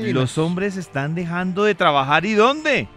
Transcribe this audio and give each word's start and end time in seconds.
Sí, 0.00 0.12
los 0.12 0.38
hombres 0.38 0.76
están 0.76 1.14
dejando 1.14 1.64
de 1.64 1.74
trabajar 1.74 2.24
y 2.24 2.32
dónde. 2.34 2.88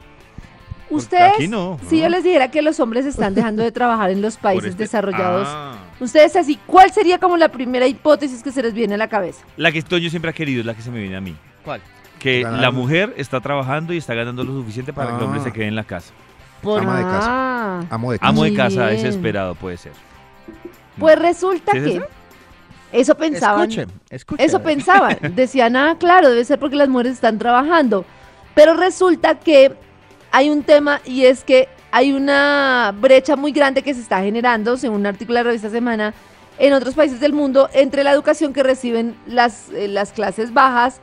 Ustedes, 0.90 1.33
aquí 1.33 1.48
no, 1.48 1.79
si 1.90 1.95
¿no? 1.98 2.02
yo 2.03 2.10
les 2.10 2.23
dijera 2.23 2.52
que 2.52 2.61
los 2.61 2.79
hombres 2.79 3.06
están 3.07 3.33
dejando 3.33 3.64
de 3.64 3.71
trabajar 3.71 4.12
en 4.12 4.21
los 4.21 4.38
países 4.38 4.70
este- 4.71 4.83
desarrollados, 4.83 5.47
Ah, 5.50 5.73
ustedes 6.00 6.36
así, 6.36 6.60
¿cuál 6.68 6.92
sería 6.92 7.18
como 7.18 7.38
la 7.38 7.50
primera 7.50 7.88
hipótesis 7.88 8.44
que 8.44 8.52
se 8.52 8.62
les 8.62 8.73
viene 8.73 8.94
a 8.94 8.97
la 8.97 9.08
cabeza? 9.10 9.44
la 9.58 9.71
que 9.71 9.81
Toño 9.81 10.10
siempre 10.12 10.29
ha 10.29 10.34
querido 10.34 10.60
es 10.60 10.66
la 10.66 10.76
que 10.76 10.81
se 10.84 10.92
me 10.92 11.00
viene 11.00 11.16
a 11.16 11.21
mí. 11.21 11.36
¿Cuál? 11.63 11.81
Que 12.20 12.44
la 12.44 12.70
mujer 12.71 13.14
está 13.18 13.42
trabajando 13.42 13.94
y 13.94 13.98
está 13.98 14.14
ganando 14.14 14.44
lo 14.44 14.54
suficiente 14.54 14.94
para 14.94 15.10
que 15.12 15.18
el 15.18 15.24
hombre 15.24 15.42
Ah. 15.42 15.44
se 15.44 15.52
quede 15.52 15.68
en 15.68 15.76
la 15.76 15.84
casa. 15.84 16.14
Por- 16.62 16.82
Ama 16.82 16.98
de 16.98 17.04
casa. 17.04 17.27
Ah, 17.30 17.84
Amo 17.89 18.12
de 18.12 18.20
casa. 18.20 18.30
Amo 18.30 18.43
de 18.43 18.54
casa 18.54 18.86
desesperado 18.88 19.55
puede 19.55 19.77
ser. 19.77 19.91
pues 21.00 21.20
resulta 21.20 21.71
¿Sí 21.73 21.77
es 21.80 21.84
que 21.84 21.98
esa? 21.98 22.05
Eso 23.02 23.16
pensaban. 23.16 23.70
Escuchen, 23.70 23.89
escuchen. 24.09 24.46
Eso 24.46 24.62
pensaban. 24.62 25.18
Decían, 25.36 25.75
ah, 25.75 25.95
claro, 26.00 26.30
debe 26.30 26.44
ser 26.45 26.59
porque 26.59 26.75
las 26.75 26.89
mujeres 26.89 27.14
están 27.14 27.38
trabajando. 27.39 28.05
Pero 28.54 28.73
resulta 28.73 29.40
que 29.40 29.73
hay 30.31 30.49
un 30.49 30.63
tema 30.63 31.02
y 31.05 31.26
es 31.26 31.44
que 31.44 31.67
hay 31.91 32.12
una 32.12 32.94
brecha 33.00 33.36
muy 33.36 33.52
grande 33.52 33.81
que 33.81 33.94
se 33.94 34.02
está 34.02 34.22
generando, 34.22 34.76
según 34.77 34.98
un 35.02 35.05
artículo 35.05 35.38
de 35.38 35.44
la 35.44 35.50
revista 35.50 35.70
Semana, 35.70 36.13
en 36.58 36.73
otros 36.73 36.94
países 36.95 37.20
del 37.20 37.34
mundo, 37.34 37.70
entre 37.73 38.03
la 38.03 38.12
educación 38.12 38.53
que 38.53 38.63
reciben 38.63 39.16
las, 39.27 39.70
eh, 39.70 39.88
las 39.88 40.12
clases 40.12 40.53
bajas, 40.53 41.00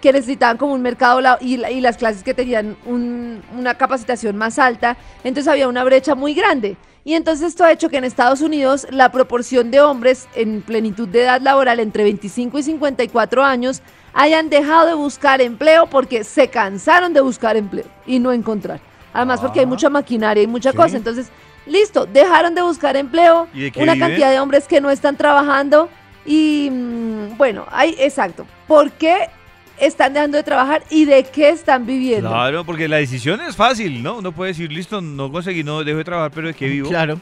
que 0.00 0.12
necesitaban 0.12 0.56
como 0.58 0.74
un 0.74 0.82
mercado 0.82 1.20
y, 1.40 1.64
y 1.66 1.80
las 1.80 1.96
clases 1.96 2.22
que 2.22 2.34
tenían 2.34 2.76
un- 2.84 3.42
una 3.58 3.74
capacitación 3.74 4.36
más 4.36 4.58
alta. 4.58 4.96
Entonces 5.24 5.50
había 5.50 5.68
una 5.68 5.84
brecha 5.84 6.14
muy 6.14 6.34
grande. 6.34 6.76
Y 7.06 7.14
entonces 7.14 7.46
esto 7.50 7.62
ha 7.62 7.70
hecho 7.70 7.88
que 7.88 7.98
en 7.98 8.02
Estados 8.04 8.40
Unidos 8.40 8.84
la 8.90 9.12
proporción 9.12 9.70
de 9.70 9.80
hombres 9.80 10.26
en 10.34 10.60
plenitud 10.60 11.06
de 11.06 11.22
edad 11.22 11.40
laboral 11.40 11.78
entre 11.78 12.02
25 12.02 12.58
y 12.58 12.62
54 12.64 13.44
años 13.44 13.80
hayan 14.12 14.50
dejado 14.50 14.88
de 14.88 14.94
buscar 14.94 15.40
empleo 15.40 15.86
porque 15.86 16.24
se 16.24 16.48
cansaron 16.48 17.12
de 17.12 17.20
buscar 17.20 17.56
empleo 17.56 17.84
y 18.06 18.18
no 18.18 18.32
encontrar. 18.32 18.80
Además 19.12 19.38
porque 19.40 19.60
hay 19.60 19.66
Ah. 19.66 19.68
mucha 19.68 19.88
maquinaria 19.88 20.42
y 20.42 20.48
mucha 20.48 20.72
Sí. 20.72 20.76
cosa. 20.76 20.96
Entonces, 20.96 21.28
listo, 21.64 22.06
dejaron 22.06 22.56
de 22.56 22.62
buscar 22.62 22.96
empleo, 22.96 23.46
¿Y 23.54 23.70
de 23.70 23.80
una 23.80 23.92
viven? 23.92 24.08
cantidad 24.08 24.32
de 24.32 24.40
hombres 24.40 24.66
que 24.66 24.80
no 24.80 24.90
están 24.90 25.16
trabajando 25.16 25.88
y 26.24 26.70
mm, 26.72 27.36
bueno, 27.36 27.66
hay 27.70 27.94
exacto. 28.00 28.46
¿Por 28.66 28.90
qué 28.90 29.30
están 29.78 30.12
dejando 30.14 30.36
de 30.38 30.42
trabajar 30.42 30.82
y 30.90 31.04
de 31.04 31.24
qué 31.24 31.50
están 31.50 31.86
viviendo? 31.86 32.28
Claro, 32.30 32.64
porque 32.64 32.88
la 32.88 32.96
decisión 32.96 33.40
es 33.40 33.56
fácil, 33.56 34.02
¿no? 34.02 34.18
Uno 34.18 34.32
puede 34.32 34.52
decir, 34.52 34.72
listo, 34.72 35.00
no 35.00 35.30
conseguí, 35.30 35.62
no 35.64 35.84
dejo 35.84 35.98
de 35.98 36.04
trabajar, 36.04 36.30
pero 36.34 36.48
¿de 36.48 36.54
qué 36.54 36.68
vivo? 36.68 36.88
Claro. 36.88 37.20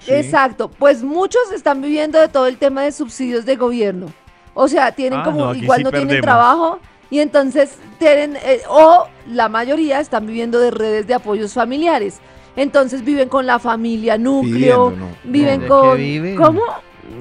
Sí. 0.00 0.12
Exacto, 0.12 0.68
pues 0.70 1.02
muchos 1.02 1.42
están 1.52 1.82
viviendo 1.82 2.20
de 2.20 2.28
todo 2.28 2.46
el 2.46 2.56
tema 2.56 2.82
de 2.82 2.92
subsidios 2.92 3.44
de 3.44 3.56
gobierno. 3.56 4.06
O 4.54 4.68
sea, 4.68 4.92
tienen 4.92 5.20
Ah, 5.20 5.24
como, 5.24 5.46
no, 5.46 5.54
igual 5.54 5.78
sí 5.78 5.84
no 5.84 5.90
tienen 5.90 6.20
trabajo 6.20 6.78
y 7.10 7.18
entonces 7.20 7.78
tienen, 7.98 8.36
eh, 8.36 8.60
o 8.68 9.06
la 9.28 9.48
mayoría 9.48 9.98
están 10.00 10.26
viviendo 10.26 10.60
de 10.60 10.70
redes 10.70 11.06
de 11.06 11.14
apoyos 11.14 11.52
familiares. 11.52 12.20
Entonces 12.56 13.04
viven 13.04 13.28
con 13.28 13.46
la 13.46 13.58
familia 13.58 14.18
núcleo, 14.18 14.90
Pidiendo, 14.90 15.06
no. 15.06 15.06
viven 15.24 15.60
¿De 15.60 15.64
qué 15.64 15.68
con... 15.68 15.96
viven? 15.96 16.36
¿Cómo? 16.36 16.62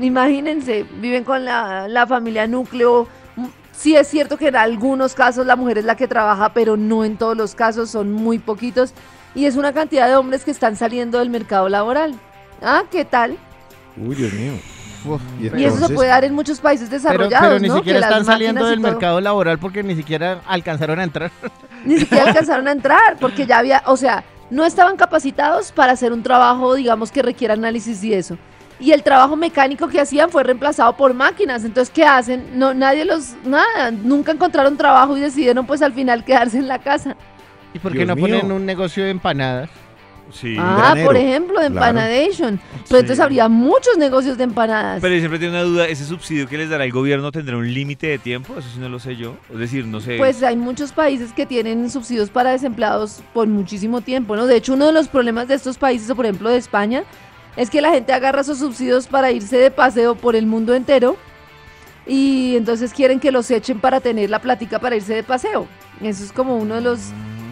Imagínense, 0.02 0.86
viven 1.00 1.24
con 1.24 1.46
la, 1.46 1.88
la 1.88 2.06
familia 2.08 2.48
núcleo. 2.48 3.08
Sí 3.78 3.96
es 3.96 4.08
cierto 4.08 4.38
que 4.38 4.48
en 4.48 4.56
algunos 4.56 5.14
casos 5.14 5.46
la 5.46 5.56
mujer 5.56 5.78
es 5.78 5.86
la 5.86 5.96
que 5.96 6.08
trabaja, 6.08 6.52
pero 6.52 6.78
no 6.78 7.06
en 7.06 7.16
todos 7.16 7.38
los 7.38 7.54
casos, 7.54 7.92
son 7.92 8.12
muy 8.12 8.40
poquitos. 8.40 8.92
Y 9.36 9.46
es 9.46 9.56
una 9.56 9.72
cantidad 9.72 10.08
de 10.08 10.16
hombres 10.16 10.44
que 10.44 10.50
están 10.50 10.76
saliendo 10.76 11.20
del 11.20 11.30
mercado 11.30 11.70
laboral. 11.70 12.16
Ah, 12.60 12.86
¿qué 12.90 13.06
tal? 13.06 13.38
Uy, 13.96 14.16
Dios 14.16 14.34
mío. 14.34 14.54
Uf, 15.06 15.22
Y 15.40 15.62
Y 15.62 15.66
eso 15.66 15.88
se 15.88 15.94
puede 15.94 16.10
dar 16.10 16.24
en 16.26 16.34
muchos 16.34 16.60
países 16.60 16.90
desarrollados, 16.90 17.48
pero 17.48 17.60
ni 17.60 17.68
¿no? 17.68 17.78
siquiera 17.78 18.00
Que 18.00 18.06
están 18.06 18.26
saliendo 18.26 18.66
del 18.66 18.80
mercado 18.80 19.22
laboral 19.22 19.60
porque 19.60 19.84
ni 19.84 19.96
siquiera 19.96 20.42
alcanzaron 20.48 21.00
a 21.00 21.04
entrar. 21.04 21.32
Ni 21.86 22.00
siquiera 22.00 22.24
alcanzaron 22.30 22.68
a 22.68 22.72
entrar, 22.72 23.18
porque 23.22 23.46
ya 23.46 23.60
había, 23.60 23.84
o 23.86 23.96
sea, 23.96 24.24
no 24.50 24.66
estaban 24.66 24.98
capacitados 24.98 25.72
para 25.72 25.92
hacer 25.92 26.12
un 26.12 26.24
trabajo, 26.24 26.74
digamos, 26.74 27.12
que 27.12 27.22
requiera 27.22 27.54
análisis 27.54 28.04
y 28.04 28.16
eso. 28.16 28.40
Y 28.80 28.92
el 28.92 29.02
trabajo 29.02 29.36
mecánico 29.36 29.88
que 29.88 30.00
hacían 30.00 30.30
fue 30.30 30.44
reemplazado 30.44 30.96
por 30.96 31.14
máquinas. 31.14 31.64
Entonces, 31.66 31.92
¿qué 31.94 32.06
hacen? 32.06 32.46
No, 32.60 32.74
nadie 32.74 33.06
los, 33.06 33.34
nada, 33.44 33.90
nunca 33.92 34.32
encontraron 34.32 34.78
trabajo 34.78 35.18
y 35.18 35.22
decidieron, 35.22 35.66
pues, 35.66 35.82
al 35.82 35.94
final 35.94 36.24
quedarse 36.24 36.58
en 36.58 36.68
la 36.68 36.80
casa. 36.80 37.16
¿Y 37.74 37.80
por 37.80 37.92
qué 37.92 38.00
Dios 38.00 38.08
no 38.10 38.16
mío. 38.16 38.40
ponen 38.40 38.52
un 38.52 38.66
negocio 38.66 39.04
de 39.04 39.10
empanadas? 39.12 39.70
Sí. 40.32 40.58
ah, 40.60 40.76
granero, 40.78 41.08
por 41.08 41.16
ejemplo, 41.16 41.60
de 41.62 41.72
claro. 41.72 41.88
empanadation. 42.00 42.60
Pero 42.60 42.84
Sí. 42.86 42.96
entonces 42.96 43.20
habría 43.22 43.48
muchos 43.48 43.98
negocios 43.98 44.38
de 44.38 44.44
empanadas. 44.44 45.00
Pero 45.02 45.14
yo 45.14 45.20
siempre 45.22 45.40
tengo 45.40 45.54
una 45.54 45.62
duda, 45.64 45.88
¿ese 45.88 46.04
subsidio 46.04 46.48
que 46.50 46.58
les 46.58 46.70
dará 46.70 46.84
el 46.84 46.92
gobierno 46.92 47.32
tendrá 47.32 47.56
un 47.56 47.74
límite 47.74 48.08
de 48.08 48.18
tiempo? 48.20 48.54
Eso 48.58 48.68
sí 48.74 48.80
no 48.80 48.90
lo 48.90 49.00
sé 49.00 49.16
yo. 49.16 49.38
Es 49.54 49.58
decir, 49.58 49.86
no 49.86 50.02
sé. 50.02 50.18
Pues 50.18 50.44
hay 50.44 50.58
muchos 50.58 50.92
países 50.92 51.32
que 51.32 51.46
tienen 51.46 51.90
subsidios 51.90 52.30
para 52.30 52.52
desempleados 52.52 53.22
por 53.34 53.48
muchísimo 53.48 54.02
tiempo, 54.02 54.36
¿no? 54.36 54.48
De 54.48 54.58
hecho, 54.58 54.74
uno 54.74 54.88
de 54.88 54.92
los 54.92 55.08
problemas 55.08 55.48
de 55.48 55.56
estos 55.56 55.78
países, 55.78 56.10
o 56.10 56.16
por 56.16 56.26
ejemplo 56.26 56.50
de 56.50 56.58
España, 56.58 57.04
es 57.58 57.70
que 57.70 57.82
la 57.82 57.90
gente 57.92 58.14
agarra 58.14 58.42
esos 58.42 58.60
subsidios 58.60 59.08
para 59.08 59.32
irse 59.32 59.58
de 59.58 59.72
paseo 59.72 60.16
por 60.16 60.36
el 60.38 60.46
mundo 60.46 60.74
entero 60.74 61.18
y 62.06 62.56
entonces 62.56 62.94
quieren 62.94 63.20
que 63.20 63.32
los 63.32 63.52
echen 63.52 63.80
para 63.80 64.00
tener 64.00 64.30
la 64.30 64.40
plática 64.40 64.80
para 64.80 64.96
irse 64.96 65.14
de 65.16 65.24
paseo. 65.24 65.68
Eso 66.02 66.24
es 66.24 66.32
como 66.32 66.56
uno 66.56 66.76
de 66.76 66.82
los 66.82 67.00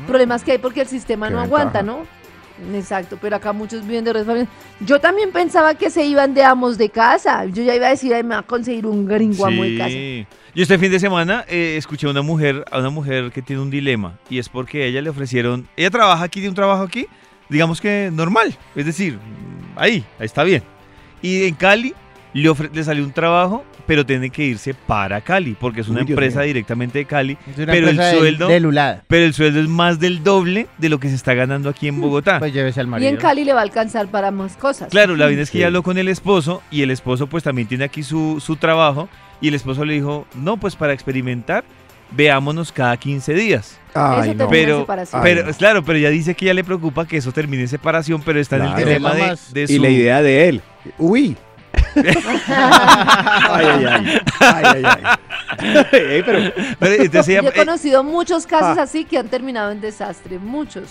problemas 0.08 0.44
que 0.44 0.54
hay 0.54 0.58
porque 0.60 0.82
el 0.82 0.88
sistema 0.88 1.28
Qué 1.28 1.34
no 1.34 1.42
ventaja. 1.42 1.62
aguanta, 1.62 1.82
¿no? 1.84 2.06
Exacto, 2.74 3.18
pero 3.22 3.36
acá 3.36 3.52
muchos 3.52 3.86
viven 3.86 4.06
de 4.06 4.14
redes 4.14 4.28
familiares. 4.28 4.54
Yo 4.80 5.00
también 5.02 5.32
pensaba 5.34 5.76
que 5.76 5.90
se 5.90 6.06
iban 6.06 6.34
de 6.34 6.44
amos 6.44 6.78
de 6.78 6.90
casa. 6.90 7.44
Yo 7.46 7.64
ya 7.64 7.76
iba 7.76 7.88
a 7.88 7.90
decir, 7.90 8.14
ay, 8.14 8.24
me 8.24 8.30
va 8.36 8.40
a 8.40 8.44
conseguir 8.44 8.86
un 8.86 9.06
gringo 9.06 9.46
amo 9.46 9.64
de 9.64 9.78
casa. 9.78 10.30
Yo 10.56 10.64
este 10.64 10.78
fin 10.78 10.90
de 10.90 11.00
semana 11.02 11.44
eh, 11.50 11.76
escuché 11.78 12.08
a 12.08 12.12
una 12.12 12.22
mujer, 12.22 12.64
a 12.72 12.80
una 12.80 12.90
mujer 12.90 13.32
que 13.32 13.42
tiene 13.42 13.62
un 13.62 13.70
dilema 13.70 14.18
y 14.30 14.40
es 14.40 14.48
porque 14.48 14.84
a 14.84 14.86
ella 14.86 15.02
le 15.02 15.10
ofrecieron, 15.10 15.68
ella 15.76 15.90
trabaja 15.90 16.24
aquí, 16.24 16.40
tiene 16.40 16.50
un 16.50 16.56
trabajo 16.56 16.84
aquí, 16.84 17.08
digamos 17.50 17.82
que 17.82 18.10
normal, 18.14 18.58
es 18.74 18.86
decir, 18.86 19.20
ahí, 19.78 20.04
ahí 20.20 20.26
está 20.26 20.44
bien. 20.44 20.64
Y 21.22 21.44
en 21.46 21.56
Cali 21.56 21.94
le, 22.34 22.50
ofre- 22.50 22.70
le 22.74 22.84
salió 22.84 23.04
un 23.04 23.12
trabajo, 23.12 23.64
pero 23.88 24.06
tiene 24.06 24.30
que 24.30 24.44
irse 24.44 24.74
para 24.74 25.22
Cali 25.22 25.56
porque 25.60 25.82
es 25.82 25.88
una 25.88 26.02
Uy, 26.02 26.08
empresa 26.10 26.42
directamente 26.42 27.00
de 27.00 27.06
Cali, 27.06 27.38
Es 27.50 27.58
una 27.58 27.72
Pero 27.72 27.88
el 27.88 27.90
empresa 28.00 28.12
de- 28.12 28.18
sueldo- 28.20 28.48
de 28.48 28.60
lulada. 28.60 29.04
pero 29.08 29.26
el 29.26 29.34
sueldo 29.34 29.60
es 29.62 29.68
más 29.70 30.00
del 30.00 30.24
doble 30.24 30.68
de 30.78 30.90
lo 30.90 31.00
que 31.00 31.08
se 31.10 31.16
está 31.16 31.34
ganando 31.34 31.70
aquí 31.70 31.88
en 31.88 32.02
Bogotá. 32.02 32.40
Pues 32.40 32.54
llévese 32.54 32.80
al 32.82 32.88
Y 32.88 32.90
marido. 32.90 33.10
en 33.10 33.18
Cali 33.18 33.44
le 33.46 33.54
va 33.54 33.60
a 33.60 33.64
alcanzar 33.64 34.08
para 34.08 34.32
más 34.32 34.58
cosas. 34.58 34.90
Claro, 34.90 35.16
la 35.16 35.26
verdad 35.28 35.42
es 35.44 35.50
que 35.50 35.54
Sí. 35.54 35.58
ella 35.60 35.68
habló 35.68 35.84
con 35.84 35.98
el 35.98 36.08
esposo 36.10 36.62
y 36.72 36.82
el 36.82 36.92
esposo 36.92 37.28
pues 37.28 37.44
también 37.44 37.68
tiene 37.68 37.84
aquí 37.86 38.04
su, 38.04 38.42
su 38.44 38.56
trabajo 38.58 39.08
y 39.40 39.48
el 39.50 39.54
esposo 39.56 39.86
le 39.86 39.94
dijo, 39.94 40.26
no, 40.36 40.58
pues 40.58 40.76
para 40.76 40.94
experimentar, 40.94 41.64
veámonos 42.12 42.72
cada 42.72 42.96
15 42.98 43.34
días. 43.34 43.78
Ay, 43.94 44.32
Eso 44.32 44.34
no. 44.40 44.50
Pero. 44.50 44.86
Ay, 44.90 45.20
pero 45.24 45.44
no. 45.46 45.54
claro, 45.54 45.84
pero 45.84 45.98
ella 45.98 46.10
dice 46.10 46.36
que 46.36 46.46
ya 46.46 46.54
le 46.54 46.64
preocupa 46.64 47.06
que 47.08 47.18
eso 47.18 47.32
termine 47.32 47.64
en 47.64 47.70
separación, 47.70 48.22
pero 48.24 48.40
está 48.40 48.58
en 48.58 48.64
el 48.64 48.76
dilema 48.76 49.14
de, 49.14 49.38
de 49.52 49.68
su... 49.68 49.74
Y 49.74 49.80
la 49.80 49.90
idea 49.90 50.22
de 50.22 50.50
él. 50.50 50.62
Uy. 50.98 51.38
ay, 51.96 53.66
ay, 53.66 53.86
ay. 53.86 54.20
Ay, 54.40 54.64
ay, 54.66 54.84
ay. 54.86 55.02
Pero 56.26 56.52
Pero, 56.80 57.04
entonces 57.04 57.36
Yo 57.36 57.42
he 57.42 57.48
eh, 57.48 57.54
conocido 57.56 58.04
muchos 58.04 58.46
casos 58.46 58.78
Ah. 58.78 58.84
así 58.84 59.06
que 59.06 59.18
han 59.18 59.28
terminado 59.30 59.72
en 59.72 59.80
desastre, 59.82 60.38
muchos. 60.40 60.90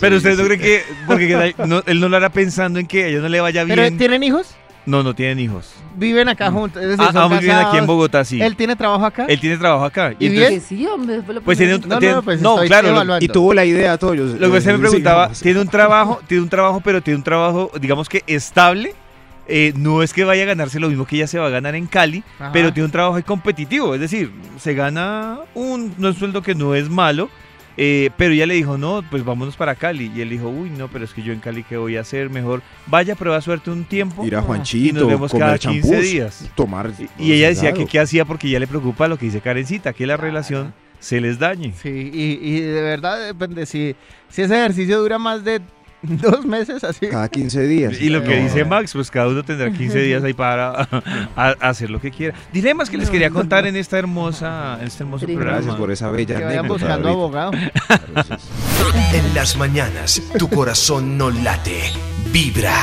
pero 0.00 0.16
Sí, 0.20 0.26
ustedes 0.28 0.38
no 0.38 0.44
sí. 0.44 0.48
creen 0.48 0.60
que, 0.60 0.82
porque 1.06 1.54
él 1.86 2.00
no 2.00 2.08
lo 2.08 2.16
hará 2.16 2.28
pensando 2.30 2.78
en 2.78 2.86
que 2.86 3.04
a 3.04 3.06
ella 3.08 3.20
no 3.20 3.28
le 3.28 3.40
vaya 3.40 3.64
¿Pero 3.66 3.82
bien. 3.82 3.96
tienen 3.98 4.22
hijos? 4.22 4.54
No, 4.88 5.02
no 5.02 5.14
tienen 5.14 5.38
hijos. 5.38 5.70
Viven 5.96 6.28
acá 6.28 6.50
juntos. 6.50 6.80
Es 6.82 6.88
decir, 6.88 7.04
Ah, 7.08 7.12
son 7.12 7.22
ambos 7.24 7.40
viven 7.40 7.56
aquí 7.56 7.76
en. 7.76 7.86
Bogotá, 7.86 8.24
sí. 8.24 8.40
¿Él 8.40 8.56
tiene 8.56 8.74
trabajo 8.74 9.04
acá? 9.04 9.26
Él 9.28 9.38
tiene 9.38 9.58
trabajo 9.58 9.84
acá. 9.84 10.14
¿Y 10.18 10.26
entonces- 10.26 10.48
bien? 10.48 10.60
Que 10.60 10.60
sí, 10.66 10.86
hombre, 10.86 11.22
fue 11.22 11.34
lo 11.34 11.40
Pues 11.42 11.58
tiene 11.58 11.74
un, 11.74 11.82
No, 11.86 11.98
tiene- 11.98 12.14
no, 12.14 12.22
pues 12.22 12.40
no, 12.40 12.54
estoy 12.54 12.68
claro, 12.68 12.88
lo- 12.88 12.94
evaluando. 12.94 13.24
Y 13.24 13.28
tuvo 13.28 13.52
la 13.52 13.64
idea, 13.66 13.98
todo. 13.98 14.14
Yo, 14.14 14.24
Lo 14.24 14.50
que 14.50 14.58
usted 14.58 14.70
me 14.72 14.76
sí, 14.78 14.80
preguntaba, 14.82 15.34
sí. 15.34 15.42
tiene 15.42 15.60
un 15.60 15.68
trabajo, 15.68 16.20
tiene 16.26 16.42
un 16.42 16.48
trabajo, 16.48 16.80
pero 16.82 17.02
tiene 17.02 17.18
un 17.18 17.22
trabajo, 17.24 17.70
digamos 17.80 18.08
que 18.08 18.24
estable. 18.26 18.94
Eh, 19.50 19.72
no 19.76 20.02
es 20.02 20.12
que 20.12 20.24
vaya 20.24 20.42
a 20.42 20.46
ganarse 20.46 20.78
lo 20.78 20.88
mismo 20.88 21.06
que 21.06 21.16
ella 21.16 21.26
se 21.26 21.38
va 21.38 21.46
a 21.46 21.50
ganar 21.50 21.74
en 21.74 21.86
Cali, 21.86 22.22
Ajá. 22.38 22.50
pero 22.52 22.72
tiene 22.72 22.84
un 22.86 22.92
trabajo 22.92 23.18
competitivo. 23.24 23.94
Es 23.94 24.00
decir, 24.00 24.30
se 24.58 24.74
gana 24.74 25.38
un, 25.54 25.94
un 25.98 26.14
sueldo 26.14 26.42
que 26.42 26.54
no 26.54 26.74
es 26.74 26.88
malo. 26.90 27.30
Eh, 27.78 28.10
pero 28.16 28.32
ella 28.34 28.44
le 28.46 28.54
dijo, 28.54 28.76
no, 28.76 29.02
pues 29.08 29.24
vámonos 29.24 29.56
para 29.56 29.74
Cali. 29.76 30.10
Y 30.14 30.20
él 30.20 30.30
dijo, 30.30 30.48
uy, 30.48 30.68
no, 30.68 30.88
pero 30.88 31.04
es 31.04 31.14
que 31.14 31.22
yo 31.22 31.32
en 31.32 31.38
Cali, 31.40 31.62
¿qué 31.62 31.76
voy 31.76 31.96
a 31.96 32.00
hacer? 32.00 32.28
Mejor 32.28 32.60
vaya, 32.86 33.14
prueba 33.14 33.40
suerte 33.40 33.70
un 33.70 33.84
tiempo. 33.84 34.26
Ir 34.26 34.34
a 34.36 34.40
Ah. 34.40 34.42
Juanchito, 34.42 34.88
Y 34.88 34.92
nos 35.00 35.06
vemos 35.08 35.30
comer 35.30 35.46
cada 35.46 35.58
15 35.58 35.80
champús, 35.88 36.02
días. 36.10 36.50
Tomar. 36.54 36.90
Y, 37.18 37.24
y 37.28 37.32
ella 37.34 37.48
decía 37.48 37.72
que 37.72 37.86
qué 37.86 38.00
hacía 38.00 38.24
porque 38.24 38.50
ya 38.50 38.58
le 38.58 38.66
preocupa 38.66 39.06
lo 39.08 39.16
que 39.16 39.26
dice 39.26 39.40
Karencita, 39.40 39.92
que 39.92 40.06
la 40.06 40.16
relación 40.16 40.74
se 40.98 41.20
les 41.20 41.38
dañe. 41.38 41.72
Sí, 41.80 42.10
y, 42.12 42.38
y 42.42 42.60
de 42.60 42.82
verdad 42.82 43.24
depende. 43.24 43.64
Si, 43.66 43.94
si 44.28 44.42
ese 44.42 44.54
ejercicio 44.58 44.98
dura 45.00 45.18
más 45.18 45.44
de 45.44 45.60
dos 46.02 46.44
meses, 46.46 46.84
así. 46.84 47.08
Cada 47.08 47.28
15 47.28 47.62
días. 47.66 48.00
Y 48.00 48.08
lo 48.08 48.22
que 48.22 48.36
No. 48.36 48.42
dice 48.44 48.64
Max, 48.64 48.92
pues 48.92 49.10
cada 49.10 49.28
uno 49.28 49.42
tendrá 49.42 49.70
15 49.72 49.98
días 50.00 50.22
ahí 50.22 50.32
para 50.32 50.70
a- 51.36 51.54
a 51.60 51.68
hacer 51.68 51.90
lo 51.90 52.00
que 52.00 52.10
quiera. 52.10 52.36
Dilemas 52.52 52.88
que 52.90 52.98
les 52.98 53.10
quería 53.10 53.30
contar 53.30 53.66
en 53.66 53.76
esta 53.76 53.98
hermosa, 53.98 54.78
en 54.80 54.86
este 54.86 55.02
hermoso 55.02 55.26
programa. 55.26 55.52
Gracias 55.52 55.74
por 55.76 55.90
esa 55.90 56.10
bella 56.10 56.36
Que 56.38 56.44
vayan 56.44 56.68
buscando 56.68 57.08
abogado. 57.08 57.52
En 59.12 59.34
las 59.34 59.56
mañanas, 59.56 60.22
tu 60.38 60.48
corazón 60.48 61.18
no 61.18 61.30
late, 61.30 61.80
vibra. 62.32 62.74